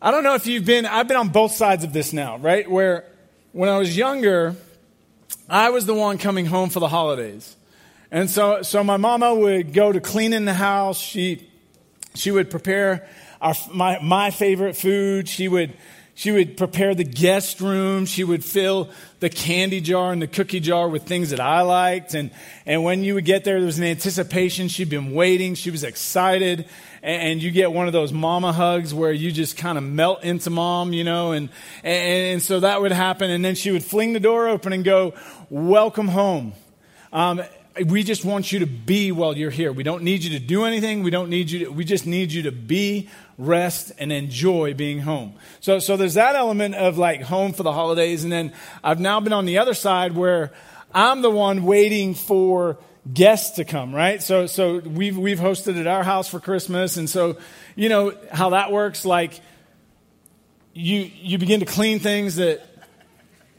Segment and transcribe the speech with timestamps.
[0.00, 2.70] I don't know if you've been, I've been on both sides of this now, right?
[2.70, 3.04] Where
[3.52, 4.54] when I was younger,
[5.48, 7.56] I was the one coming home for the holidays.
[8.10, 10.98] And so, so my mama would go to cleaning the house.
[10.98, 11.48] She,
[12.14, 13.08] she would prepare
[13.40, 15.28] our, my, my favorite food.
[15.28, 15.72] She would,
[16.16, 18.06] she would prepare the guest room.
[18.06, 18.88] She would fill
[19.20, 22.14] the candy jar and the cookie jar with things that I liked.
[22.14, 22.30] And,
[22.64, 24.68] and when you would get there, there was an anticipation.
[24.68, 25.54] She'd been waiting.
[25.54, 26.60] She was excited.
[27.02, 30.24] And, and you get one of those mama hugs where you just kind of melt
[30.24, 31.50] into mom, you know, and,
[31.84, 33.30] and, and, so that would happen.
[33.30, 35.12] And then she would fling the door open and go,
[35.50, 36.54] welcome home.
[37.12, 37.42] Um,
[37.84, 39.72] we just want you to be while you're here.
[39.72, 41.02] We don't need you to do anything.
[41.02, 45.00] We don't need you to, we just need you to be, rest, and enjoy being
[45.00, 45.34] home.
[45.60, 48.24] So, so there's that element of like home for the holidays.
[48.24, 48.52] And then
[48.82, 50.52] I've now been on the other side where
[50.94, 52.78] I'm the one waiting for
[53.12, 54.22] guests to come, right?
[54.22, 56.96] So, so we've, we've hosted at our house for Christmas.
[56.96, 57.36] And so,
[57.74, 59.04] you know how that works.
[59.04, 59.40] Like
[60.72, 62.66] you, you begin to clean things that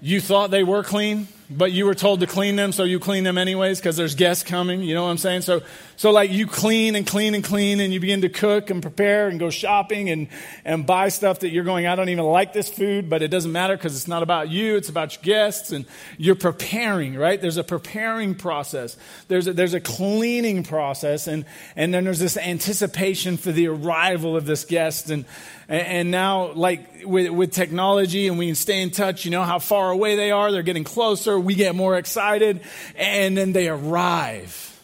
[0.02, 3.23] you thought they were clean but you were told to clean them, so you clean
[3.23, 4.81] them anyways because there's guests coming.
[4.81, 5.42] You know what I'm saying?
[5.42, 5.62] So,
[5.95, 9.30] so like you clean and clean and clean, and you begin to cook and prepare
[9.30, 10.28] and go shopping and
[10.66, 11.88] and buy stuff that you're going.
[11.88, 14.76] I don't even like this food, but it doesn't matter because it's not about you.
[14.76, 15.86] It's about your guests, and
[16.17, 17.16] you're preparing.
[17.16, 17.39] Right?
[17.39, 18.98] There's a preparing process.
[19.30, 21.45] There's a, there's a cleaning process, and
[21.78, 25.23] and then there's this anticipation for the arrival of this guest, and
[25.70, 29.59] and now, like with, with technology, and we can stay in touch, you know how
[29.59, 32.62] far away they are, they're getting closer, we get more excited,
[32.96, 34.80] and then they arrive.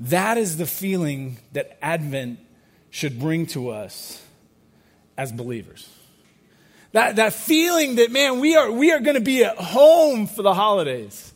[0.00, 2.38] That is the feeling that Advent
[2.90, 4.22] should bring to us
[5.16, 5.88] as believers.
[6.92, 10.42] That, that feeling that, man, we are, we are going to be at home for
[10.42, 11.32] the holidays.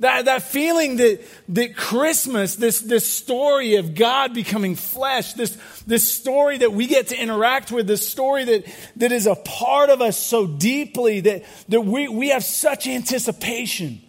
[0.00, 6.06] That, that feeling that, that Christmas, this, this story of God becoming flesh, this, this
[6.06, 10.02] story that we get to interact with, this story that, that is a part of
[10.02, 14.02] us so deeply that, that we, we have such anticipation.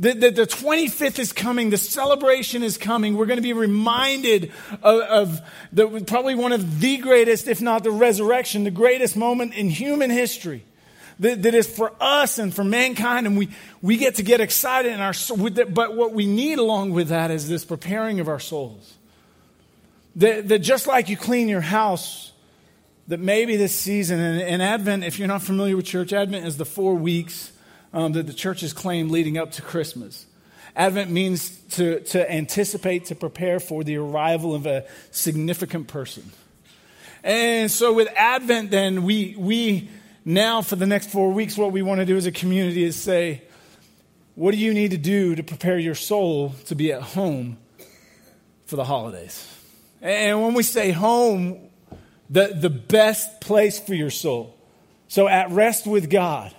[0.00, 3.16] That, that the 25th is coming, the celebration is coming.
[3.16, 4.50] We're going to be reminded
[4.82, 5.40] of, of
[5.72, 10.10] the, probably one of the greatest, if not the resurrection, the greatest moment in human
[10.10, 10.64] history
[11.20, 13.48] that, that is for us and for mankind, and we,
[13.82, 15.14] we get to get excited in our
[15.70, 18.94] but what we need along with that is this preparing of our souls.
[20.16, 22.32] That, that just like you clean your house,
[23.08, 26.56] that maybe this season, and, and Advent, if you're not familiar with church, Advent is
[26.56, 27.52] the four weeks
[27.92, 30.26] um, that the church has claimed leading up to Christmas.
[30.76, 36.32] Advent means to, to anticipate, to prepare for the arrival of a significant person.
[37.22, 39.88] And so with Advent, then, we, we
[40.24, 42.96] now, for the next four weeks, what we want to do as a community is
[42.96, 43.42] say,
[44.34, 47.58] what do you need to do to prepare your soul to be at home
[48.66, 49.46] for the holidays?
[50.00, 51.58] And when we say home,
[52.30, 54.56] the, the best place for your soul.
[55.08, 56.54] So at rest with God,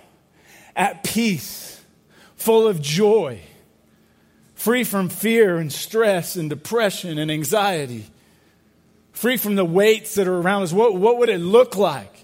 [0.74, 1.80] at peace,
[2.36, 3.40] full of joy,
[4.54, 8.06] free from fear and stress and depression and anxiety,
[9.12, 10.72] free from the weights that are around us.
[10.72, 12.15] What, what would it look like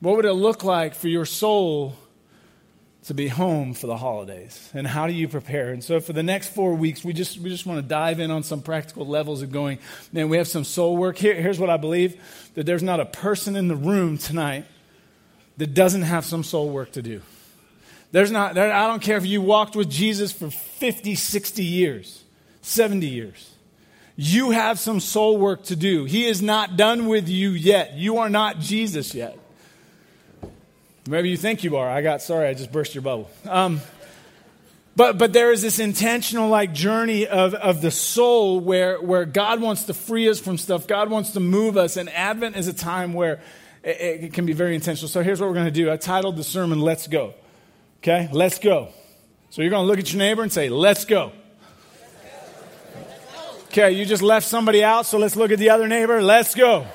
[0.00, 1.96] what would it look like for your soul
[3.04, 4.70] to be home for the holidays?
[4.74, 5.72] And how do you prepare?
[5.72, 8.30] And so for the next four weeks, we just, we just want to dive in
[8.30, 9.78] on some practical levels of going,
[10.12, 11.16] man, we have some soul work.
[11.16, 12.20] Here, here's what I believe
[12.54, 14.66] that there's not a person in the room tonight
[15.56, 17.22] that doesn't have some soul work to do.
[18.12, 22.24] There's not, there, I don't care if you walked with Jesus for 50, 60 years,
[22.62, 23.50] 70 years.
[24.16, 26.04] You have some soul work to do.
[26.04, 27.94] He is not done with you yet.
[27.94, 29.38] You are not Jesus yet.
[31.08, 31.88] Maybe you think you are.
[31.88, 33.30] I got sorry, I just burst your bubble.
[33.48, 33.80] Um,
[34.96, 39.60] but but there is this intentional like journey of, of the soul where where God
[39.60, 40.86] wants to free us from stuff.
[40.86, 43.40] God wants to move us, and Advent is a time where
[43.84, 45.08] it, it can be very intentional.
[45.08, 45.90] So here's what we're going to do.
[45.90, 47.34] I titled the sermon "Let's Go."
[47.98, 48.88] Okay, let's go.
[49.50, 51.32] So you're going to look at your neighbor and say, "Let's go."
[53.66, 56.22] Okay, you just left somebody out, so let's look at the other neighbor.
[56.22, 56.86] Let's go.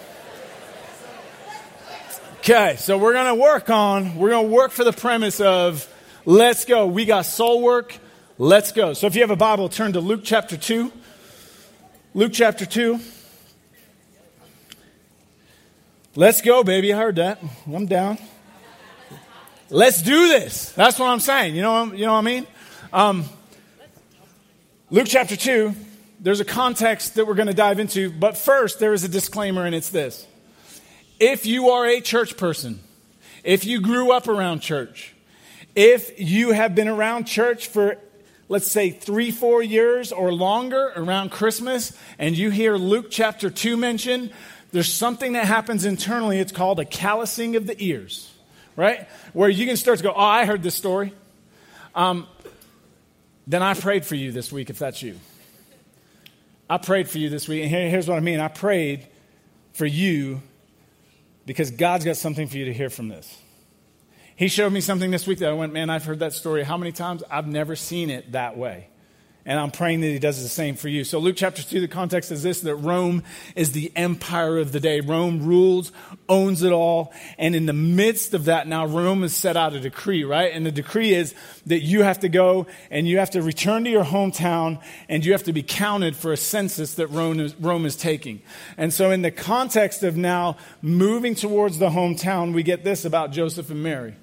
[2.43, 5.87] Okay, so we're going to work on, we're going to work for the premise of
[6.25, 6.87] let's go.
[6.87, 7.95] We got soul work.
[8.39, 8.93] Let's go.
[8.93, 10.91] So if you have a Bible, turn to Luke chapter 2.
[12.15, 12.99] Luke chapter 2.
[16.15, 16.91] Let's go, baby.
[16.91, 17.43] I heard that.
[17.71, 18.17] I'm down.
[19.69, 20.71] Let's do this.
[20.71, 21.55] That's what I'm saying.
[21.55, 22.47] You know, you know what I mean?
[22.91, 23.25] Um,
[24.89, 25.75] Luke chapter 2,
[26.19, 29.67] there's a context that we're going to dive into, but first, there is a disclaimer,
[29.67, 30.25] and it's this.
[31.21, 32.79] If you are a church person,
[33.43, 35.13] if you grew up around church,
[35.75, 37.97] if you have been around church for,
[38.49, 43.77] let's say, three, four years or longer around Christmas, and you hear Luke chapter 2
[43.77, 44.33] mentioned,
[44.71, 46.39] there's something that happens internally.
[46.39, 48.33] It's called a callousing of the ears,
[48.75, 49.07] right?
[49.33, 51.13] Where you can start to go, oh, I heard this story.
[51.93, 52.27] Um,
[53.45, 55.19] then I prayed for you this week, if that's you.
[56.67, 57.61] I prayed for you this week.
[57.61, 59.05] And here, here's what I mean I prayed
[59.73, 60.41] for you
[61.45, 63.37] because God's got something for you to hear from this.
[64.35, 66.77] He showed me something this week that I went, man, I've heard that story how
[66.77, 67.23] many times?
[67.29, 68.87] I've never seen it that way.
[69.43, 71.03] And I'm praying that he does the same for you.
[71.03, 73.23] So, Luke chapter 2, the context is this that Rome
[73.55, 75.01] is the empire of the day.
[75.01, 75.91] Rome rules,
[76.29, 77.11] owns it all.
[77.39, 80.53] And in the midst of that, now Rome has set out a decree, right?
[80.53, 81.33] And the decree is
[81.65, 84.79] that you have to go and you have to return to your hometown
[85.09, 88.43] and you have to be counted for a census that Rome is, Rome is taking.
[88.77, 93.31] And so, in the context of now moving towards the hometown, we get this about
[93.31, 94.13] Joseph and Mary.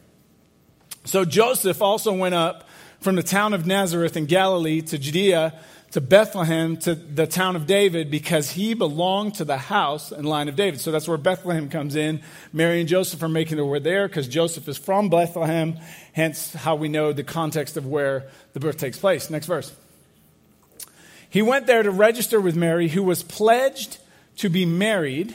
[1.05, 2.68] So, Joseph also went up
[3.01, 5.55] from the town of Nazareth in Galilee to Judea
[5.93, 10.49] to Bethlehem to the town of David because he belonged to the house and line
[10.49, 10.81] of David.
[10.81, 12.21] So that's where Bethlehem comes in.
[12.53, 15.79] Mary and Joseph are making their way there because Joseph is from Bethlehem,
[16.13, 19.31] hence how we know the context of where the birth takes place.
[19.31, 19.73] Next verse.
[21.31, 23.99] He went there to register with Mary, who was pledged
[24.39, 25.35] to be married.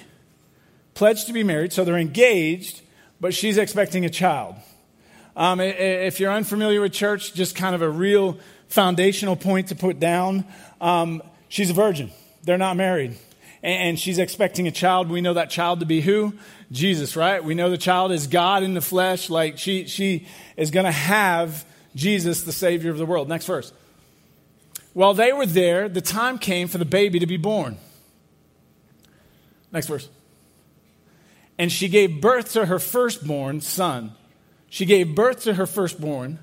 [0.94, 2.82] Pledged to be married, so they're engaged,
[3.20, 4.56] but she's expecting a child.
[5.36, 8.38] Um, if you're unfamiliar with church, just kind of a real
[8.68, 10.46] foundational point to put down.
[10.80, 12.12] Um, she's a virgin.
[12.44, 13.18] They're not married.
[13.64, 15.10] And she's expecting a child.
[15.10, 16.34] We know that child to be who?
[16.72, 17.44] Jesus, right?
[17.44, 19.30] We know the child is God in the flesh.
[19.30, 20.28] Like she, she
[20.58, 21.66] is going to have
[21.96, 23.30] Jesus, the Savior of the world.
[23.30, 23.72] Next verse.
[24.94, 27.78] While they were there, the time came for the baby to be born.
[29.72, 30.10] Next verse.
[31.58, 34.14] And she gave birth to her firstborn son
[34.74, 36.40] she gave birth to her firstborn,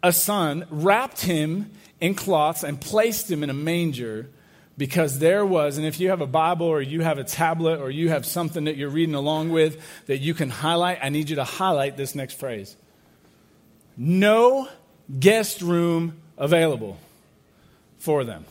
[0.00, 4.30] a son, wrapped him in cloths, and placed him in a manger
[4.78, 7.90] because there was, and if you have a Bible or you have a tablet or
[7.90, 11.34] you have something that you're reading along with that you can highlight, I need you
[11.34, 12.76] to highlight this next phrase
[13.96, 14.68] no
[15.18, 16.96] guest room available
[17.98, 18.44] for them.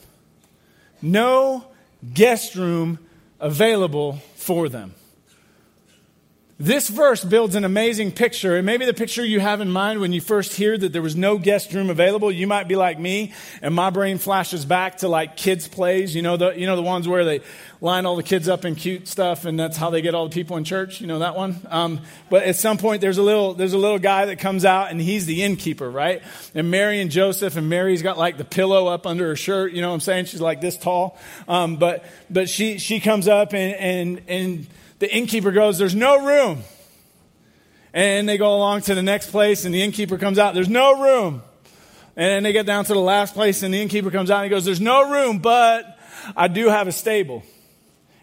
[1.02, 1.66] No
[2.14, 3.00] guest room
[3.40, 4.94] available for them.
[6.60, 10.14] This verse builds an amazing picture, and maybe the picture you have in mind when
[10.14, 13.34] you first hear that there was no guest room available, you might be like me,
[13.64, 16.16] and my brain flashes back to like kids' plays.
[16.16, 17.42] You know the you know the ones where they
[17.82, 20.34] line all the kids up in cute stuff, and that's how they get all the
[20.34, 21.02] people in church.
[21.02, 21.60] You know that one.
[21.72, 24.92] Um, but at some point, there's a little there's a little guy that comes out,
[24.92, 26.22] and he's the innkeeper, right?
[26.54, 29.74] And Mary and Joseph, and Mary's got like the pillow up under her shirt.
[29.74, 30.26] You know what I'm saying?
[30.26, 31.18] She's like this tall,
[31.48, 34.68] um, but but she she comes up and and and
[35.04, 36.64] the innkeeper goes, There's no room.
[37.94, 41.04] And they go along to the next place, and the innkeeper comes out, There's no
[41.04, 41.44] room.
[42.16, 44.50] And they get down to the last place, and the innkeeper comes out and he
[44.50, 46.00] goes, There's no room, but
[46.38, 47.44] I do have a stable.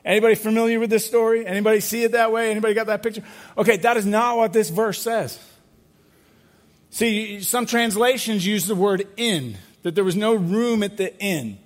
[0.06, 1.46] Anybody familiar with this story?
[1.46, 2.50] Anybody see it that way?
[2.50, 3.22] Anybody got that picture?
[3.58, 5.38] Okay, that is not what this verse says.
[6.88, 11.58] See, some translations use the word inn, that there was no room at the inn.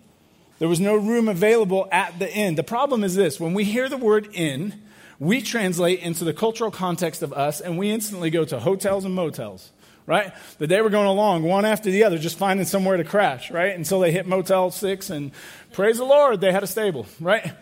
[0.59, 2.57] There was no room available at the inn.
[2.57, 4.83] The problem is this when we hear the word inn,
[5.19, 9.15] we translate into the cultural context of us and we instantly go to hotels and
[9.15, 9.71] motels
[10.07, 10.33] right?
[10.59, 13.75] The day we're going along one after the other, just finding somewhere to crash, right?
[13.75, 15.33] Until they hit Motel 6, and
[15.73, 17.53] praise the Lord, they had a stable, right?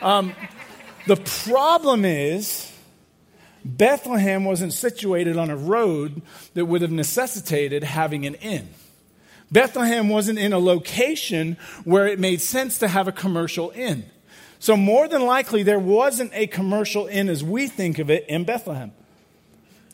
[0.00, 0.32] Um,
[1.06, 2.72] the problem is,
[3.64, 6.22] Bethlehem wasn't situated on a road
[6.54, 8.68] that would have necessitated having an inn.
[9.50, 14.04] Bethlehem wasn't in a location where it made sense to have a commercial inn.
[14.60, 18.44] So, more than likely, there wasn't a commercial inn as we think of it in
[18.44, 18.92] Bethlehem.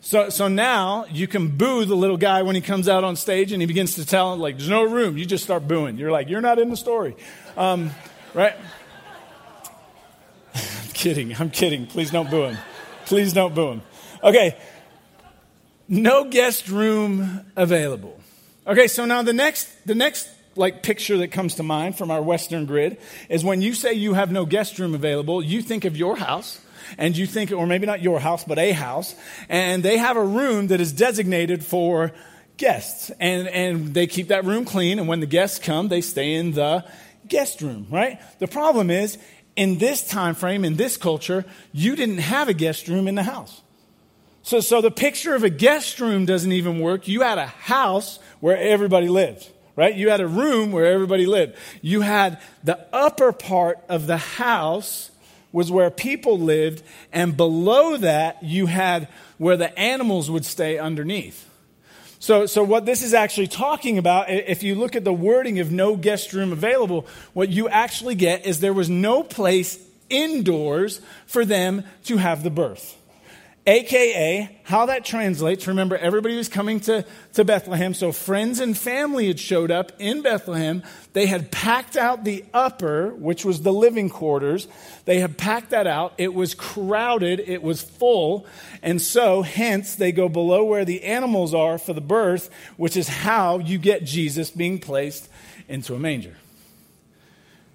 [0.01, 3.51] So, so now you can boo the little guy when he comes out on stage
[3.51, 5.17] and he begins to tell, like, there's no room.
[5.17, 5.97] You just start booing.
[5.97, 7.15] You're like, you're not in the story.
[7.57, 7.89] Um,
[8.35, 8.55] right?
[10.55, 11.35] I'm kidding.
[11.35, 11.87] I'm kidding.
[11.87, 12.57] Please don't boo him.
[13.05, 13.81] Please don't boo him.
[14.23, 14.57] Okay.
[15.87, 18.19] No guest room available.
[18.67, 22.21] Okay, so now the next, the next like picture that comes to mind from our
[22.21, 22.97] Western grid
[23.29, 26.59] is when you say you have no guest room available, you think of your house
[26.97, 29.15] and you think, or maybe not your house, but a house,
[29.49, 32.11] and they have a room that is designated for
[32.57, 33.11] guests.
[33.19, 36.51] And, and they keep that room clean, and when the guests come, they stay in
[36.51, 36.85] the
[37.27, 38.19] guest room, right?
[38.39, 39.17] The problem is,
[39.55, 43.23] in this time frame, in this culture, you didn't have a guest room in the
[43.23, 43.61] house.
[44.43, 47.07] So, so the picture of a guest room doesn't even work.
[47.07, 49.93] You had a house where everybody lived right?
[49.93, 51.55] You had a room where everybody lived.
[51.81, 55.11] You had the upper part of the house
[55.51, 61.49] was where people lived, and below that, you had where the animals would stay underneath.
[62.19, 65.71] So, so what this is actually talking about, if you look at the wording of
[65.71, 69.79] no guest room available, what you actually get is there was no place
[70.09, 72.97] indoors for them to have the birth.
[73.67, 77.03] AKA, how that translates, remember, everybody was coming to,
[77.33, 80.83] to Bethlehem, so friends and family had showed up in Bethlehem.
[81.13, 84.67] They had packed out the upper, which was the living quarters.
[85.05, 86.13] They had packed that out.
[86.19, 88.45] It was crowded, it was full,
[88.83, 93.07] and so, hence, they go below where the animals are for the birth, which is
[93.07, 95.27] how you get Jesus being placed
[95.67, 96.35] into a manger.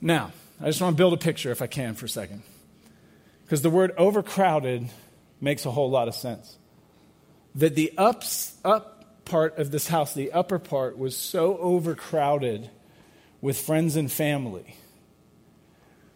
[0.01, 0.31] Now,
[0.61, 2.43] I just want to build a picture, if I can, for a second.
[3.45, 4.89] Because the word overcrowded
[5.41, 6.57] makes a whole lot of sense.
[7.55, 12.71] That the ups, up part of this house, the upper part, was so overcrowded
[13.41, 14.77] with friends and family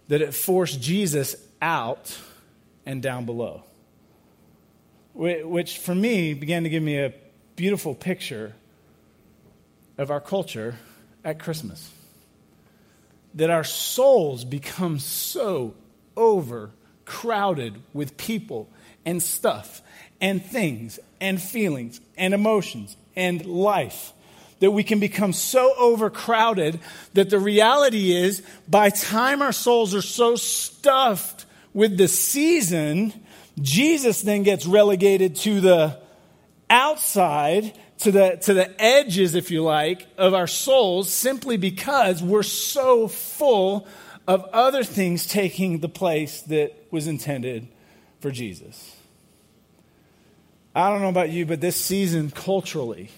[0.09, 2.19] that it forced Jesus out
[2.85, 3.65] and down below.
[5.15, 7.15] Which, for me, began to give me a
[7.57, 8.55] beautiful picture
[9.97, 10.75] of our culture
[11.25, 11.91] at Christmas.
[13.35, 15.75] That our souls become so
[16.17, 18.69] overcrowded with people
[19.05, 19.83] and stuff
[20.21, 24.13] and things and feelings and emotions and life
[24.61, 26.81] that we can become so overcrowded
[27.13, 33.13] that the reality is by time our souls are so stuffed with the season
[33.61, 35.99] jesus then gets relegated to the
[36.71, 42.43] outside to the to the edges if you like of our souls simply because we're
[42.43, 43.87] so full
[44.27, 47.69] of other things taking the place that was intended
[48.25, 48.97] for jesus.
[50.75, 53.11] I don't know about you, but this season, culturally,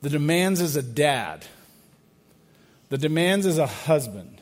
[0.00, 1.44] the demands as a dad,
[2.88, 4.40] the demands as a husband,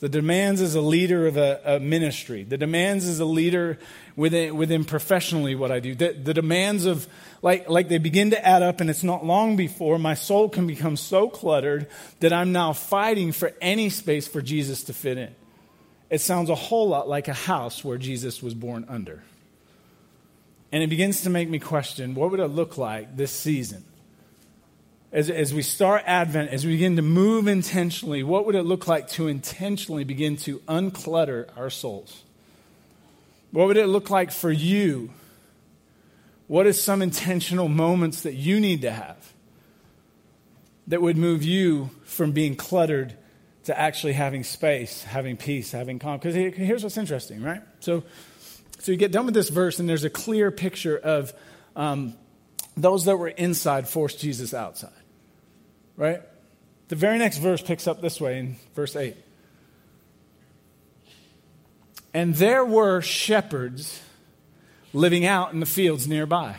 [0.00, 3.78] the demands as a leader of a, a ministry, the demands as a leader
[4.16, 7.06] within, within professionally what I do, the, the demands of,
[7.40, 10.66] like, like they begin to add up, and it's not long before my soul can
[10.66, 11.86] become so cluttered
[12.18, 15.36] that I'm now fighting for any space for Jesus to fit in.
[16.14, 19.24] It sounds a whole lot like a house where Jesus was born under.
[20.70, 23.82] And it begins to make me question what would it look like this season?
[25.10, 28.86] As, as we start Advent, as we begin to move intentionally, what would it look
[28.86, 32.22] like to intentionally begin to unclutter our souls?
[33.50, 35.10] What would it look like for you?
[36.46, 39.32] What is some intentional moments that you need to have
[40.86, 43.16] that would move you from being cluttered
[43.64, 46.18] to actually having space, having peace, having calm?
[46.18, 47.62] Because here's what's interesting, right?
[47.80, 48.04] So,
[48.78, 51.32] so you get done with this verse, and there's a clear picture of
[51.76, 52.14] um,
[52.76, 54.90] those that were inside forced Jesus outside.
[55.96, 56.22] Right?
[56.88, 59.16] The very next verse picks up this way in verse 8.
[62.12, 64.00] And there were shepherds
[64.92, 66.56] living out in the fields nearby.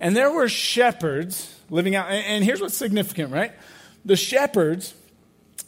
[0.00, 2.10] And there were shepherds living out.
[2.10, 3.52] And here's what's significant, right?
[4.04, 4.94] The shepherds,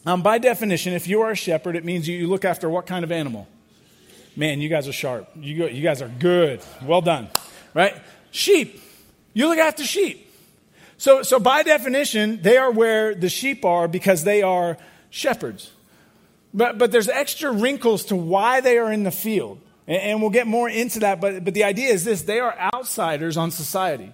[0.07, 3.03] um, by definition, if you are a shepherd, it means you look after what kind
[3.03, 3.45] of animal?
[4.37, 5.29] Man, you guys are sharp.
[5.35, 6.61] You, you guys are good.
[6.81, 7.27] Well done.
[7.73, 7.93] Right?
[8.31, 8.81] Sheep.
[9.33, 10.31] You look after sheep.
[10.97, 14.77] So, so by definition, they are where the sheep are because they are
[15.09, 15.71] shepherds.
[16.53, 19.59] But, but there's extra wrinkles to why they are in the field.
[19.87, 21.19] And, and we'll get more into that.
[21.19, 24.13] But, but the idea is this they are outsiders on society.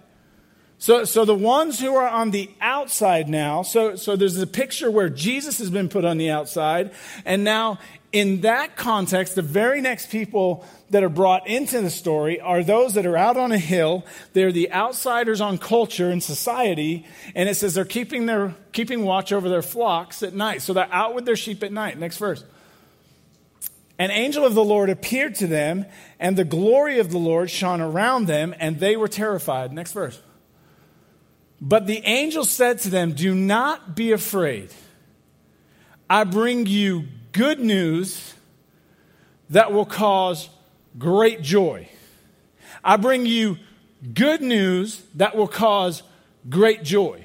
[0.83, 4.91] So, so the ones who are on the outside now, so, so there's a picture
[4.91, 6.91] where Jesus has been put on the outside,
[7.23, 7.79] and now
[8.11, 12.95] in that context, the very next people that are brought into the story are those
[12.95, 14.05] that are out on a hill.
[14.33, 17.05] They're the outsiders on culture and society.
[17.33, 20.63] And it says they're keeping, their, keeping watch over their flocks at night.
[20.63, 21.97] So they're out with their sheep at night.
[21.97, 22.43] Next verse.
[23.97, 25.85] An angel of the Lord appeared to them,
[26.19, 29.71] and the glory of the Lord shone around them, and they were terrified.
[29.71, 30.21] Next verse.
[31.65, 34.69] But the angel said to them, Do not be afraid.
[36.09, 38.33] I bring you good news
[39.49, 40.49] that will cause
[40.97, 41.87] great joy.
[42.83, 43.59] I bring you
[44.13, 46.03] good news that will cause
[46.49, 47.23] great joy.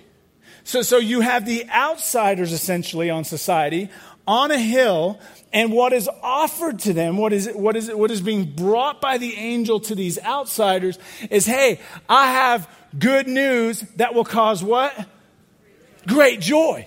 [0.62, 3.90] So, so you have the outsiders essentially on society
[4.24, 5.18] on a hill,
[5.52, 9.18] and what is offered to them, what is, what is, what is being brought by
[9.18, 10.98] the angel to these outsiders
[11.30, 14.94] is hey, I have good news that will cause what?
[16.06, 16.86] Great joy.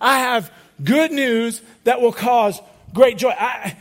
[0.00, 0.50] I have
[0.82, 2.60] good news that will cause
[2.94, 3.30] great joy.
[3.30, 3.76] I,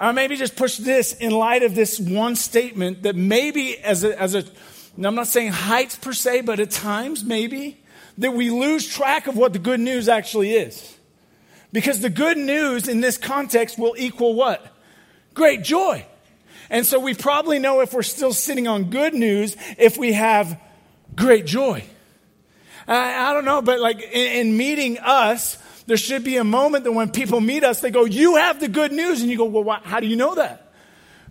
[0.00, 4.20] I maybe just push this in light of this one statement that maybe as a,
[4.20, 4.44] as a
[5.02, 7.82] I'm not saying heights per se, but at times maybe
[8.18, 10.96] that we lose track of what the good news actually is.
[11.74, 14.64] Because the good news in this context will equal what?
[15.34, 16.06] Great joy.
[16.70, 20.60] And so we probably know if we're still sitting on good news if we have
[21.16, 21.82] great joy.
[22.86, 26.84] I, I don't know, but like in, in meeting us, There should be a moment
[26.84, 29.20] that when people meet us, they go, You have the good news.
[29.20, 30.72] And you go, Well, why, how do you know that?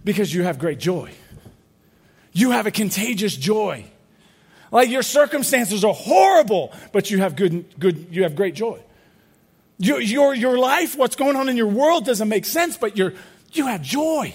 [0.04, 1.12] Because you have great joy.
[2.34, 3.86] You have a contagious joy.
[4.72, 8.80] Like your circumstances are horrible, but you have good, good you have great joy.
[9.78, 13.14] Your, your, your life, what's going on in your world doesn't make sense, but you're,
[13.52, 14.34] you have joy.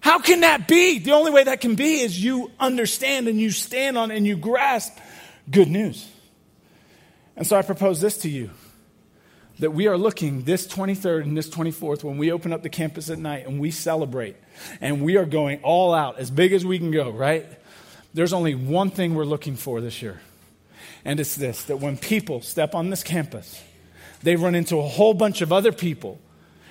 [0.00, 0.98] How can that be?
[0.98, 4.36] The only way that can be is you understand and you stand on and you
[4.36, 4.98] grasp
[5.50, 6.06] good news.
[7.36, 8.50] And so I propose this to you
[9.60, 13.08] that we are looking this 23rd and this 24th when we open up the campus
[13.08, 14.36] at night and we celebrate
[14.80, 17.46] and we are going all out as big as we can go, right?
[18.12, 20.20] There's only one thing we're looking for this year.
[21.04, 23.62] And it's this that when people step on this campus,
[24.24, 26.18] they run into a whole bunch of other people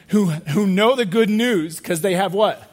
[0.08, 2.70] who, who know the good news because they have what?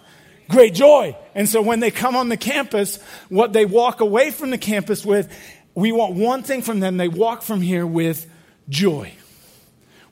[0.49, 1.17] Great joy.
[1.35, 5.05] And so when they come on the campus, what they walk away from the campus
[5.05, 5.33] with,
[5.75, 6.97] we want one thing from them.
[6.97, 8.27] They walk from here with
[8.69, 9.13] joy.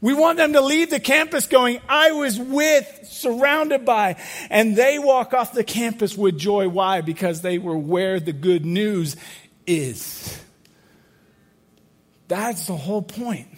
[0.00, 4.16] We want them to leave the campus going, I was with, surrounded by,
[4.48, 6.68] and they walk off the campus with joy.
[6.68, 7.00] Why?
[7.00, 9.16] Because they were where the good news
[9.66, 10.40] is.
[12.28, 13.48] That's the whole point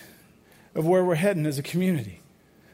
[0.75, 2.21] of where we're heading as a community.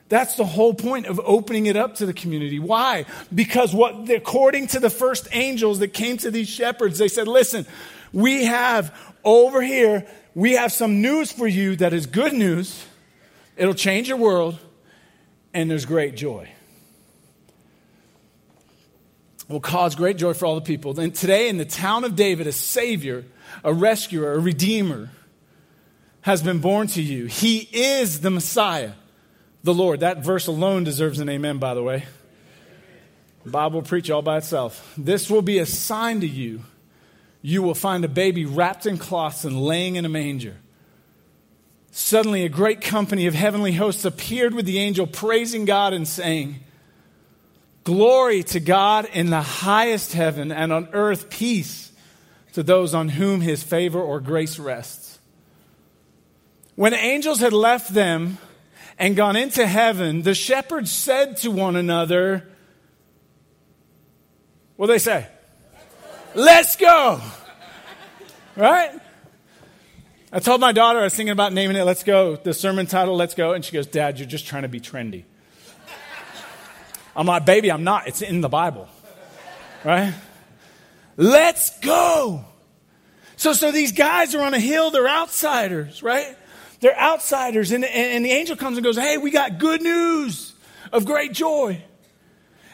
[0.08, 2.58] That's the whole point of opening it up to the community.
[2.58, 3.06] Why?
[3.34, 7.66] Because what, according to the first angels that came to these shepherds, they said, listen,
[8.12, 12.84] we have over here, we have some news for you that is good news
[13.56, 14.58] It'll change your world,
[15.54, 16.50] and there's great joy.
[19.48, 20.92] Will cause great joy for all the people.
[20.92, 23.24] Then today, in the town of David, a Savior,
[23.64, 25.10] a rescuer, a Redeemer
[26.26, 27.26] has been born to you.
[27.26, 28.94] He is the Messiah,
[29.62, 30.00] the Lord.
[30.00, 32.04] That verse alone deserves an amen, by the way.
[33.44, 34.92] The Bible will preach all by itself.
[34.98, 36.64] This will be a sign to you.
[37.42, 40.56] You will find a baby wrapped in cloths and laying in a manger.
[41.92, 46.56] Suddenly, a great company of heavenly hosts appeared with the angel, praising God and saying,
[47.84, 51.92] Glory to God in the highest heaven, and on earth peace
[52.54, 55.05] to those on whom his favor or grace rests.
[56.76, 58.38] When angels had left them
[58.98, 62.46] and gone into heaven, the shepherds said to one another,
[64.76, 65.26] What do they say?
[66.34, 67.20] Let's go.
[68.54, 68.90] Right?
[70.32, 73.16] I told my daughter, I was thinking about naming it Let's Go, the sermon title,
[73.16, 73.52] Let's Go.
[73.52, 75.24] And she goes, Dad, you're just trying to be trendy.
[77.16, 78.06] I'm like, baby, I'm not.
[78.06, 78.88] It's in the Bible.
[79.82, 80.12] Right?
[81.16, 82.44] Let's go.
[83.36, 86.36] So, so these guys are on a hill, they're outsiders, right?
[86.80, 87.72] They're outsiders.
[87.72, 90.54] And, and, the angel comes and goes, Hey, we got good news
[90.92, 91.82] of great joy.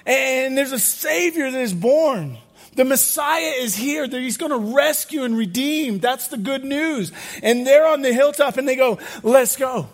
[0.05, 2.39] And there's a Savior that is born.
[2.75, 4.09] The Messiah is here.
[4.09, 5.99] That He's going to rescue and redeem.
[5.99, 7.13] That's the good news.
[7.43, 9.89] And they're on the hilltop and they go, Let's go.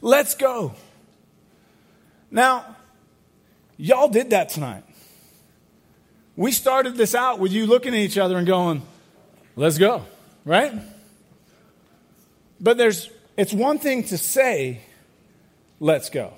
[0.00, 0.74] Let's go.
[2.30, 2.76] Now,
[3.76, 4.84] y'all did that tonight.
[6.36, 8.82] We started this out with you looking at each other and going,
[9.56, 10.04] Let's go,
[10.44, 10.72] right?
[12.60, 14.80] But there's, it's one thing to say,
[15.80, 16.32] Let's go.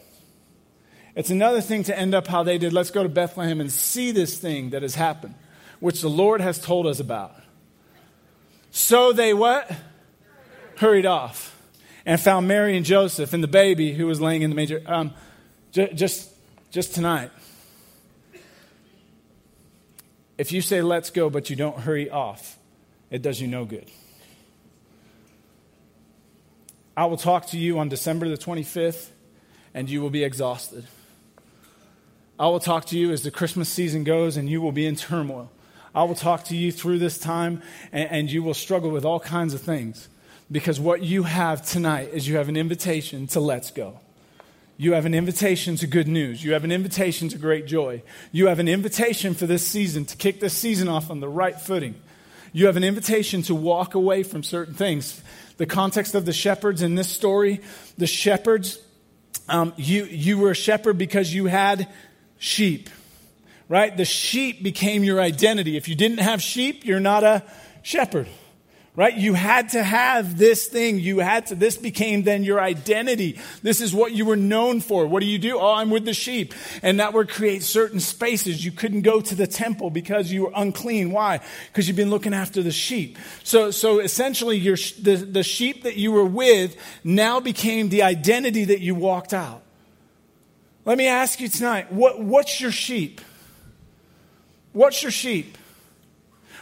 [1.15, 2.73] It's another thing to end up how they did.
[2.73, 5.35] Let's go to Bethlehem and see this thing that has happened
[5.81, 7.35] which the Lord has told us about.
[8.71, 9.71] So they what?
[10.79, 11.57] Hurried off
[12.05, 14.83] and found Mary and Joseph and the baby who was laying in the manger.
[14.87, 15.15] Um,
[15.73, 16.31] j- just,
[16.71, 17.31] just tonight.
[20.39, 22.59] If you say, let's go, but you don't hurry off,
[23.11, 23.91] it does you no good.
[26.97, 29.09] I will talk to you on December the 25th,
[29.75, 30.87] and you will be exhausted.
[32.39, 34.97] I will talk to you as the Christmas season goes, and you will be in
[34.97, 35.51] turmoil.
[35.95, 39.21] I will talk to you through this time, and, and you will struggle with all
[39.21, 40.09] kinds of things.
[40.51, 44.01] Because what you have tonight is you have an invitation to let's go.
[44.79, 46.43] You have an invitation to good news.
[46.43, 48.03] You have an invitation to great joy.
[48.33, 51.59] You have an invitation for this season to kick this season off on the right
[51.59, 51.95] footing.
[52.53, 55.23] You have an invitation to walk away from certain things.
[55.57, 57.61] The context of the shepherds in this story,
[57.97, 58.79] the shepherds,
[59.49, 61.88] um, you, you were a shepherd because you had
[62.38, 62.90] sheep
[63.69, 63.97] right?
[63.97, 65.77] The sheep became your identity.
[65.77, 67.42] If you didn't have sheep, you're not a
[67.83, 68.29] shepherd,
[68.97, 69.15] right?
[69.15, 70.99] You had to have this thing.
[70.99, 73.39] You had to, this became then your identity.
[73.63, 75.07] This is what you were known for.
[75.07, 75.59] What do you do?
[75.59, 76.55] Oh, I'm with the sheep.
[76.83, 78.65] And that would create certain spaces.
[78.65, 81.13] You couldn't go to the temple because you were unclean.
[81.13, 81.41] Why?
[81.69, 83.19] Because you've been looking after the sheep.
[83.45, 88.65] So, so essentially your, the, the sheep that you were with now became the identity
[88.65, 89.63] that you walked out.
[90.87, 93.21] Let me ask you tonight, what, what's your sheep?
[94.73, 95.59] What's your sheep?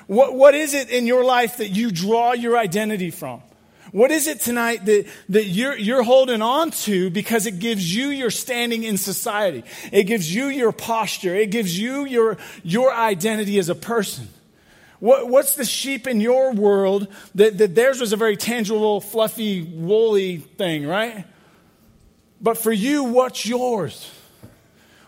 [0.07, 3.43] What, what is it in your life that you draw your identity from?
[3.93, 8.09] What is it tonight that, that you're, you're holding on to because it gives you
[8.09, 9.63] your standing in society?
[9.93, 11.35] It gives you your posture.
[11.35, 14.29] It gives you your, your identity as a person.
[14.99, 19.63] What, what's the sheep in your world that, that theirs was a very tangible, fluffy,
[19.63, 21.25] woolly thing, right?
[22.41, 24.11] But for you, what's yours?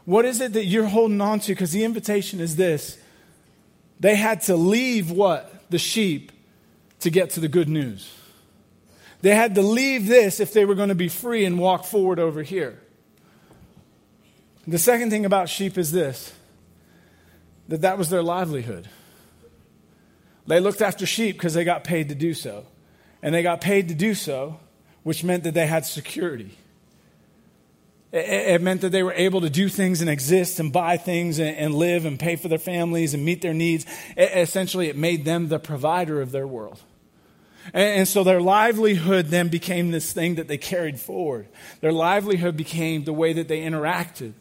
[0.04, 1.52] What is it that you're holding on to?
[1.52, 2.98] Because the invitation is this
[4.00, 5.70] they had to leave what?
[5.70, 6.32] The sheep
[7.00, 8.12] to get to the good news.
[9.22, 12.18] They had to leave this if they were going to be free and walk forward
[12.18, 12.80] over here.
[14.66, 16.32] The second thing about sheep is this
[17.68, 18.88] that that was their livelihood.
[20.46, 22.66] They looked after sheep because they got paid to do so.
[23.22, 24.60] And they got paid to do so,
[25.02, 26.56] which meant that they had security.
[28.12, 31.74] It, meant that they were able to do things and exist and buy things and,
[31.74, 33.84] live and pay for their families and meet their needs.
[34.16, 36.80] Essentially, it made them the provider of their world.
[37.74, 41.48] And so their livelihood then became this thing that they carried forward.
[41.80, 44.34] Their livelihood became the way that they interacted.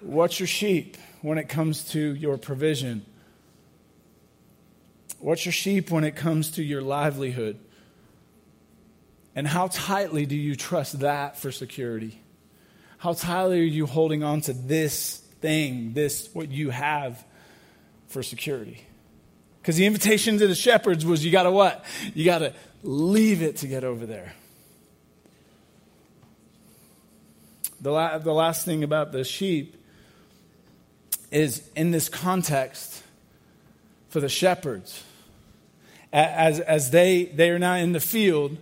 [0.00, 3.06] What's your sheep when it comes to your provision?
[5.20, 7.58] What's your sheep when it comes to your livelihood?
[9.36, 12.20] And how tightly do you trust that for security?
[13.00, 17.24] How tightly are you holding on to this thing, this, what you have
[18.08, 18.84] for security?
[19.62, 21.82] Because the invitation to the shepherds was you got to what?
[22.12, 24.34] You got to leave it to get over there.
[27.80, 29.82] The, la- the last thing about the sheep
[31.30, 33.02] is in this context
[34.10, 35.02] for the shepherds,
[36.12, 38.58] as, as they, they are now in the field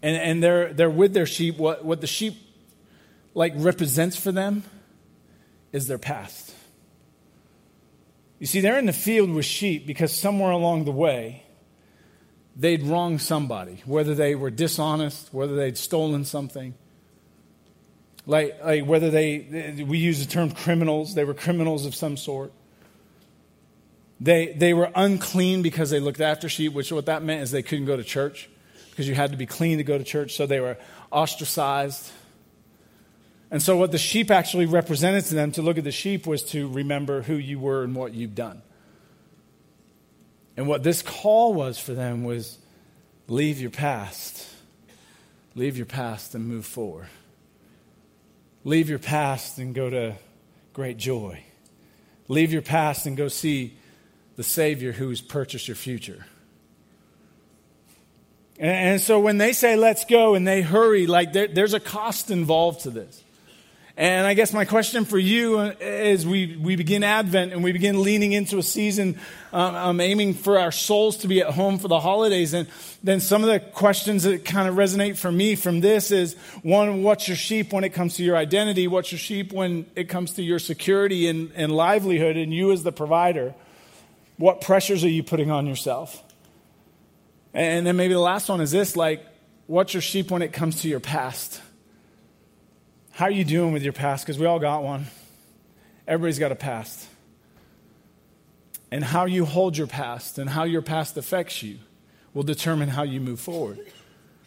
[0.00, 2.46] and, and they're, they're with their sheep, what, what the sheep
[3.34, 4.64] like represents for them
[5.72, 6.54] is their past.
[8.38, 11.44] You see, they're in the field with sheep because somewhere along the way,
[12.56, 16.74] they'd wronged somebody, whether they were dishonest, whether they'd stolen something.
[18.26, 22.52] Like, like whether they, we use the term criminals, they were criminals of some sort.
[24.20, 27.62] They, they were unclean because they looked after sheep, which what that meant is they
[27.62, 28.50] couldn't go to church
[28.90, 30.36] because you had to be clean to go to church.
[30.36, 30.76] So they were
[31.10, 32.10] ostracized.
[33.50, 36.42] And so, what the sheep actually represented to them to look at the sheep was
[36.44, 38.62] to remember who you were and what you've done.
[40.56, 42.58] And what this call was for them was
[43.26, 44.48] leave your past,
[45.54, 47.08] leave your past and move forward.
[48.62, 50.14] Leave your past and go to
[50.72, 51.42] great joy.
[52.28, 53.76] Leave your past and go see
[54.36, 56.26] the Savior who's purchased your future.
[58.58, 62.30] And, so when they say, let's go, and they hurry, like there, there's a cost
[62.30, 63.24] involved to this.
[63.96, 68.02] And I guess my question for you is we, we begin Advent and we begin
[68.02, 69.18] leaning into a season
[69.52, 72.54] um, um, aiming for our souls to be at home for the holidays.
[72.54, 72.68] And
[73.02, 77.02] then some of the questions that kind of resonate for me from this is one,
[77.02, 78.86] what's your sheep when it comes to your identity?
[78.86, 82.84] What's your sheep when it comes to your security and, and livelihood and you as
[82.84, 83.54] the provider?
[84.36, 86.22] What pressures are you putting on yourself?
[87.52, 89.26] And then maybe the last one is this like,
[89.66, 91.60] what's your sheep when it comes to your past?
[93.20, 94.24] How are you doing with your past?
[94.24, 95.04] Because we all got one.
[96.08, 97.06] Everybody's got a past.
[98.90, 101.80] And how you hold your past and how your past affects you
[102.32, 103.78] will determine how you move forward.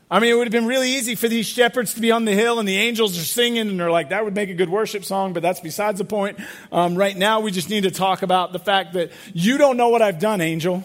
[0.09, 2.31] I mean, it would have been really easy for these shepherds to be on the
[2.31, 5.05] hill and the angels are singing and they're like, that would make a good worship
[5.05, 6.39] song, but that's besides the point.
[6.71, 9.89] Um, right now, we just need to talk about the fact that you don't know
[9.89, 10.83] what I've done, angel.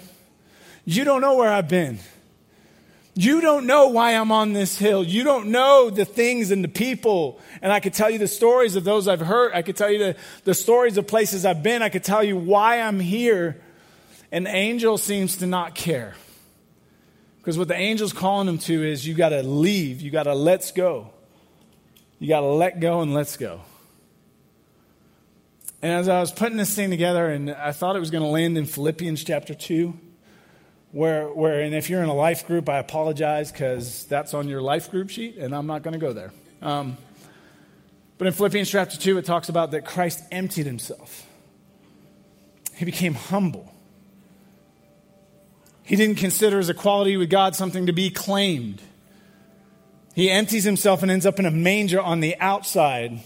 [0.85, 2.01] You don't know where I've been.
[3.21, 5.03] You don't know why I'm on this hill.
[5.03, 7.41] You don't know the things and the people.
[7.61, 9.51] And I could tell you the stories of those I've heard.
[9.55, 11.83] I could tell you the, the stories of places I've been.
[11.83, 13.61] I could tell you why I'm here.
[14.31, 16.15] An angel seems to not care.
[17.39, 20.01] Because what the angel's calling him to is you got to leave.
[20.01, 21.11] You got to let's go.
[22.21, 23.63] You got to let go and let's go.
[25.83, 28.31] And as I was putting this thing together, and I thought it was going to
[28.31, 29.99] land in Philippians chapter 2
[30.93, 34.63] where, where and if you're in a life group, I apologize because that's on your
[34.63, 36.33] life group sheet, and I'm not going to go there.
[36.63, 36.97] Um,
[38.17, 41.27] but in Philippians chapter 2, it talks about that Christ emptied himself.
[42.75, 43.73] He became humble.
[45.85, 48.83] He didn't consider his equality with God something to be claimed.
[50.15, 53.21] He empties himself and ends up in a manger on the outside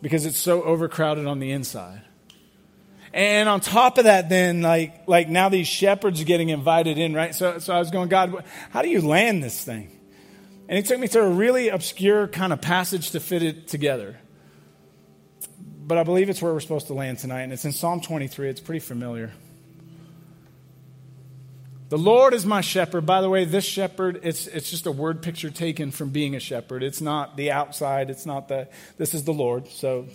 [0.00, 2.02] because it's so overcrowded on the inside.
[3.18, 7.14] And on top of that, then, like, like now these shepherds are getting invited in,
[7.14, 7.34] right?
[7.34, 9.90] So, so I was going, God, how do you land this thing?
[10.68, 14.16] And he took me to a really obscure kind of passage to fit it together.
[15.84, 18.50] But I believe it's where we're supposed to land tonight, and it's in Psalm 23.
[18.50, 19.32] It's pretty familiar.
[21.88, 23.04] The Lord is my shepherd.
[23.04, 26.40] By the way, this shepherd, it's, it's just a word picture taken from being a
[26.40, 26.84] shepherd.
[26.84, 28.10] It's not the outside.
[28.10, 29.66] It's not the, this is the Lord.
[29.66, 30.06] So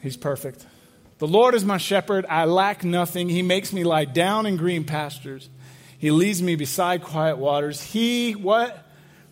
[0.00, 0.64] he's perfect.
[1.20, 2.24] The Lord is my shepherd.
[2.28, 3.28] I lack nothing.
[3.28, 5.50] He makes me lie down in green pastures.
[5.98, 7.82] He leads me beside quiet waters.
[7.82, 8.86] He, what?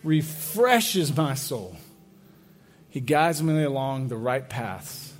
[0.04, 1.76] Refreshes my soul.
[2.90, 5.14] He guides me along the right paths.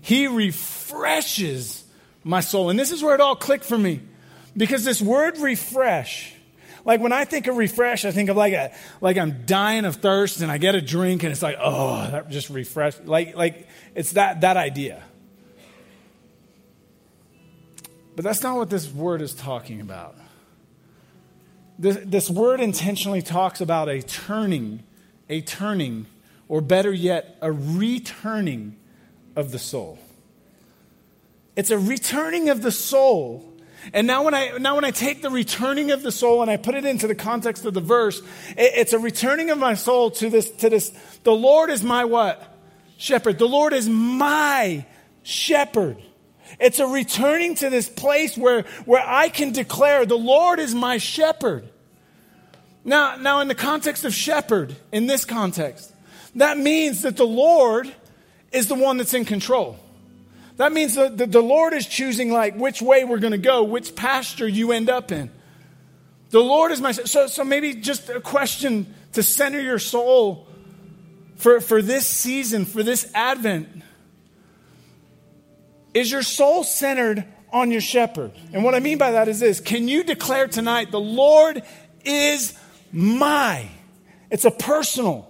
[0.00, 1.84] He refreshes
[2.24, 2.70] my soul.
[2.70, 4.00] And this is where it all clicked for me.
[4.56, 6.34] Because this word refresh,
[6.84, 9.96] like when I think of refresh, I think of like a like I'm dying of
[9.96, 12.98] thirst and I get a drink and it's like, oh, that just refresh.
[13.04, 15.04] Like like it's that that idea.
[18.16, 20.16] But that's not what this word is talking about.
[21.78, 24.82] This, this word intentionally talks about a turning,
[25.28, 26.06] a turning,
[26.48, 28.76] or better yet, a returning
[29.36, 29.98] of the soul.
[31.56, 33.50] It's a returning of the soul
[33.92, 36.56] and now when I now when I take the returning of the soul and I
[36.56, 38.20] put it into the context of the verse,
[38.50, 40.90] it, it's a returning of my soul to this to this.
[41.24, 42.58] The Lord is my what?
[42.98, 43.38] Shepherd.
[43.38, 44.84] The Lord is my
[45.22, 45.96] shepherd.
[46.58, 50.98] It's a returning to this place where, where I can declare the Lord is my
[50.98, 51.68] shepherd.
[52.84, 55.94] Now, now in the context of shepherd, in this context,
[56.34, 57.92] that means that the Lord
[58.52, 59.78] is the one that's in control.
[60.56, 63.94] That means that the Lord is choosing like which way we're going to go, which
[63.94, 65.30] pasture you end up in.
[66.30, 70.46] The Lord is my so so maybe just a question to center your soul
[71.36, 73.82] for, for this season, for this Advent.
[75.94, 78.32] Is your soul centered on your shepherd?
[78.52, 81.62] And what I mean by that is this can you declare tonight, the Lord
[82.04, 82.58] is
[82.92, 83.68] my?
[84.30, 85.26] It's a personal.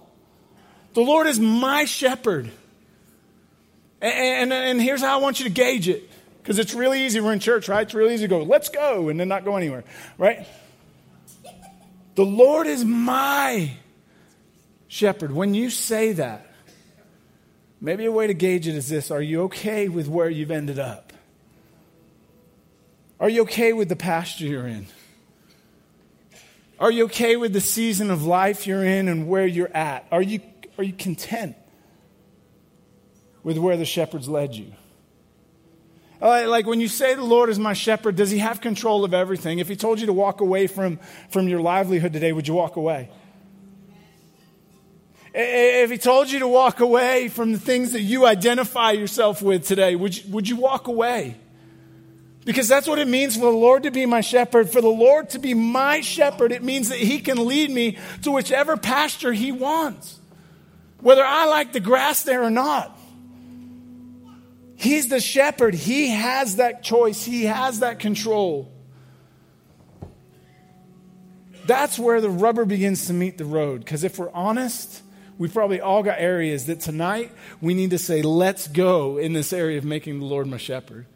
[0.93, 2.51] The Lord is my shepherd.
[4.01, 6.09] And, and, and here's how I want you to gauge it.
[6.41, 7.19] Because it's really easy.
[7.19, 7.83] We're in church, right?
[7.83, 9.83] It's really easy to go, let's go, and then not go anywhere,
[10.17, 10.47] right?
[12.13, 13.71] The Lord is my
[14.89, 15.31] shepherd.
[15.31, 16.50] When you say that,
[17.81, 20.79] maybe a way to gauge it is this Are you okay with where you've ended
[20.79, 21.11] up?
[23.19, 24.87] Are you okay with the pasture you're in?
[26.79, 30.07] Are you okay with the season of life you're in and where you're at?
[30.11, 30.39] Are you,
[30.77, 31.55] are you content?
[33.43, 34.71] with where the shepherds led you.
[36.21, 39.13] Uh, like when you say the Lord is my shepherd, does he have control of
[39.13, 39.57] everything?
[39.57, 42.75] If he told you to walk away from, from your livelihood today, would you walk
[42.75, 43.09] away?
[45.33, 49.65] If he told you to walk away from the things that you identify yourself with
[49.65, 51.37] today, would you, would you walk away?
[52.43, 54.69] Because that's what it means for the Lord to be my shepherd.
[54.69, 58.31] For the Lord to be my shepherd, it means that he can lead me to
[58.31, 60.19] whichever pasture he wants,
[60.99, 62.97] whether I like the grass there or not.
[64.75, 65.75] He's the shepherd.
[65.75, 68.71] He has that choice, He has that control.
[71.67, 73.81] That's where the rubber begins to meet the road.
[73.81, 75.03] Because if we're honest,
[75.41, 79.51] we've probably all got areas that tonight we need to say, let's go in this
[79.51, 81.07] area of making the Lord my shepherd.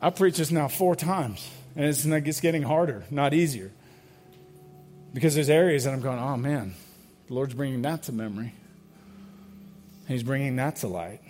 [0.00, 3.70] I preached this now four times, and it's, it's getting harder, not easier.
[5.12, 6.72] Because there's areas that I'm going, oh man,
[7.28, 8.54] the Lord's bringing that to memory.
[10.08, 11.20] He's bringing that to light.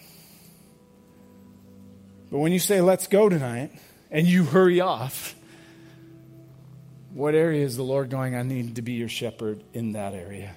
[2.30, 3.72] But when you say, let's go tonight,
[4.12, 5.34] and you hurry off,
[7.12, 10.54] what area is the Lord going, I need to be your shepherd in that area?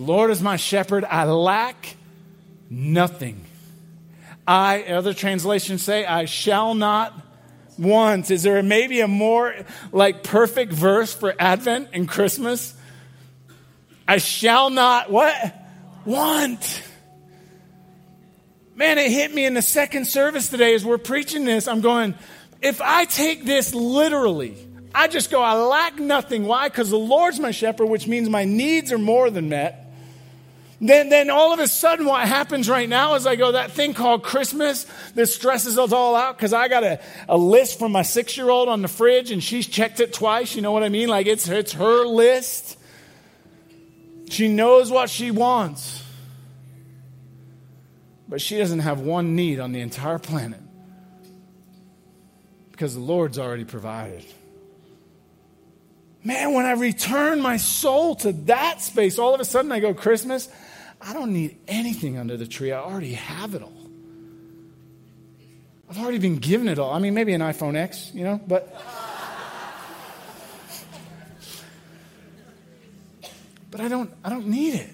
[0.00, 1.96] Lord is my shepherd, I lack
[2.70, 3.44] nothing.
[4.46, 7.12] I, other translations say, I shall not
[7.78, 8.30] want.
[8.30, 9.54] Is there maybe a more
[9.92, 12.74] like perfect verse for Advent and Christmas?
[14.08, 15.54] I shall not what?
[16.06, 16.82] Want.
[18.74, 21.68] Man, it hit me in the second service today as we're preaching this.
[21.68, 22.14] I'm going,
[22.62, 24.56] if I take this literally,
[24.94, 26.46] I just go, I lack nothing.
[26.46, 26.70] Why?
[26.70, 29.79] Because the Lord's my shepherd, which means my needs are more than met.
[30.80, 33.92] Then, then all of a sudden, what happens right now is I go, that thing
[33.92, 38.00] called Christmas that stresses us all out because I got a, a list from my
[38.00, 40.56] six year old on the fridge and she's checked it twice.
[40.56, 41.10] You know what I mean?
[41.10, 42.78] Like it's, it's her list.
[44.30, 46.02] She knows what she wants.
[48.26, 50.60] But she doesn't have one need on the entire planet
[52.70, 54.24] because the Lord's already provided.
[56.22, 59.92] Man, when I return my soul to that space, all of a sudden I go,
[59.92, 60.48] Christmas,
[61.00, 62.72] I don't need anything under the tree.
[62.72, 63.72] I already have it all.
[65.88, 66.92] I've already been given it all.
[66.92, 68.72] I mean, maybe an iPhone X, you know, but.
[73.70, 74.90] but I don't, I don't need it.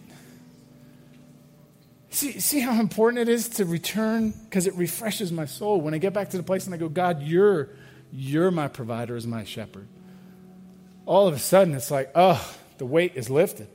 [2.10, 5.82] See, see, how important it is to return because it refreshes my soul.
[5.82, 7.68] When I get back to the place and I go, God, you're,
[8.10, 9.86] you're my provider as my shepherd.
[11.04, 13.68] All of a sudden, it's like, oh, the weight is lifted.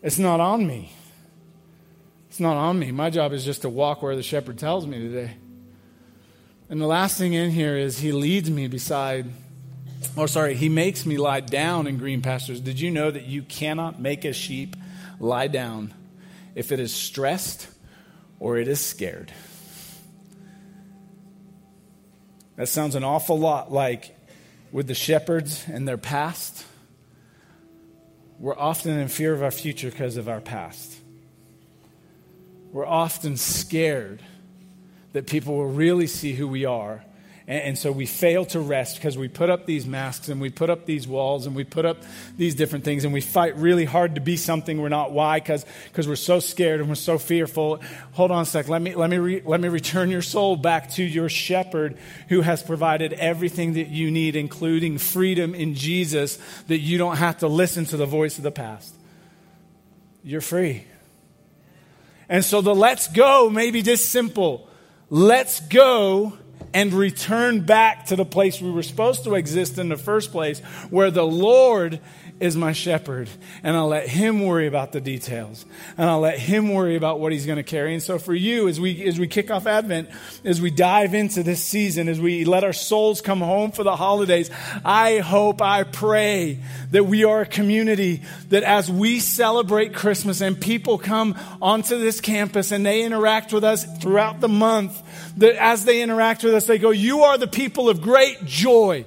[0.00, 0.92] It's not on me.
[2.36, 2.92] It's not on me.
[2.92, 5.38] My job is just to walk where the shepherd tells me today.
[6.68, 9.24] And the last thing in here is he leads me beside,
[10.16, 12.60] or sorry, he makes me lie down in green pastures.
[12.60, 14.76] Did you know that you cannot make a sheep
[15.18, 15.94] lie down
[16.54, 17.68] if it is stressed
[18.38, 19.32] or it is scared?
[22.56, 24.14] That sounds an awful lot like
[24.72, 26.66] with the shepherds and their past.
[28.38, 30.98] We're often in fear of our future because of our past.
[32.76, 34.20] We're often scared
[35.14, 37.02] that people will really see who we are.
[37.46, 40.50] And, and, so we fail to rest because we put up these masks and we
[40.50, 42.02] put up these walls and we put up
[42.36, 45.10] these different things and we fight really hard to be something we're not.
[45.10, 45.40] Why?
[45.40, 45.64] Because
[45.96, 47.80] we're so scared and we're so fearful.
[48.12, 48.68] Hold on a sec.
[48.68, 51.96] Let me, let, me re, let me return your soul back to your shepherd
[52.28, 57.38] who has provided everything that you need, including freedom in Jesus, that you don't have
[57.38, 58.94] to listen to the voice of the past.
[60.22, 60.84] You're free.
[62.28, 64.68] And so the let's go may be just simple.
[65.10, 66.36] Let's go
[66.74, 70.58] and return back to the place we were supposed to exist in the first place,
[70.90, 72.00] where the Lord
[72.38, 73.30] is my shepherd,
[73.62, 75.64] and I'll let him worry about the details,
[75.96, 77.94] and I'll let him worry about what he's going to carry.
[77.94, 80.10] And so for you, as we, as we kick off Advent,
[80.44, 83.96] as we dive into this season, as we let our souls come home for the
[83.96, 84.50] holidays,
[84.84, 90.60] I hope, I pray that we are a community that as we celebrate Christmas and
[90.60, 95.02] people come onto this campus and they interact with us throughout the month,
[95.38, 99.06] that as they interact with us, they go, you are the people of great joy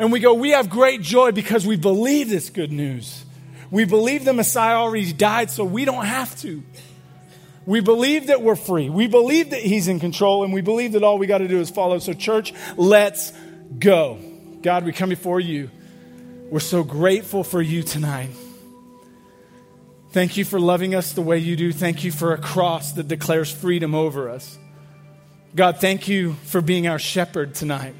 [0.00, 3.22] and we go, we have great joy because we believe this good news.
[3.70, 6.62] We believe the Messiah already died, so we don't have to.
[7.66, 8.88] We believe that we're free.
[8.88, 11.60] We believe that He's in control, and we believe that all we got to do
[11.60, 11.98] is follow.
[11.98, 13.34] So, church, let's
[13.78, 14.18] go.
[14.62, 15.70] God, we come before you.
[16.48, 18.30] We're so grateful for you tonight.
[20.12, 21.74] Thank you for loving us the way you do.
[21.74, 24.58] Thank you for a cross that declares freedom over us.
[25.54, 27.94] God, thank you for being our shepherd tonight.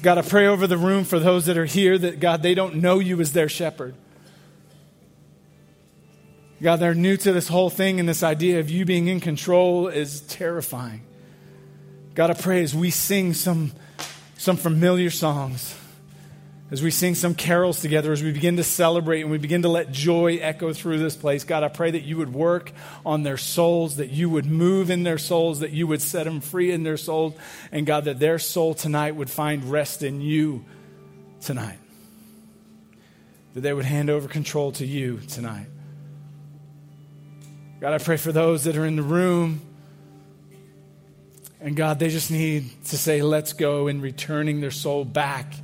[0.00, 2.76] God, I pray over the room for those that are here that, God, they don't
[2.76, 3.94] know you as their shepherd.
[6.62, 9.88] God, they're new to this whole thing, and this idea of you being in control
[9.88, 11.02] is terrifying.
[12.14, 13.72] God, I pray as we sing some,
[14.36, 15.76] some familiar songs
[16.70, 19.70] as we sing some carols together, as we begin to celebrate and we begin to
[19.70, 22.72] let joy echo through this place, God, I pray that you would work
[23.06, 26.40] on their souls, that you would move in their souls, that you would set them
[26.40, 27.34] free in their souls,
[27.72, 30.64] and God, that their soul tonight would find rest in you
[31.40, 31.78] tonight.
[33.54, 35.68] That they would hand over control to you tonight.
[37.80, 39.62] God, I pray for those that are in the room.
[41.60, 45.54] And God, they just need to say, let's go in returning their soul back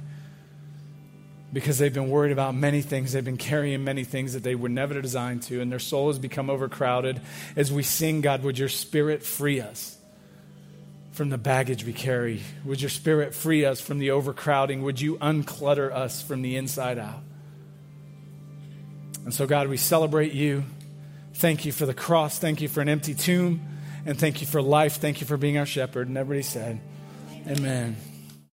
[1.55, 3.13] because they've been worried about many things.
[3.13, 6.19] They've been carrying many things that they were never designed to, and their soul has
[6.19, 7.21] become overcrowded.
[7.55, 9.97] As we sing, God, would your spirit free us
[11.13, 12.43] from the baggage we carry?
[12.65, 14.83] Would your spirit free us from the overcrowding?
[14.83, 17.23] Would you unclutter us from the inside out?
[19.25, 20.65] And so, God, we celebrate you.
[21.35, 22.37] Thank you for the cross.
[22.37, 23.61] Thank you for an empty tomb.
[24.05, 24.97] And thank you for life.
[24.97, 26.09] Thank you for being our shepherd.
[26.09, 26.81] And everybody said,
[27.49, 28.14] Amen.